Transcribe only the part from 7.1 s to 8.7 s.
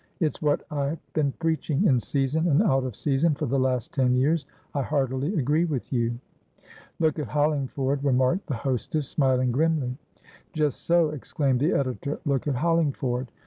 at Hollingford," remarked the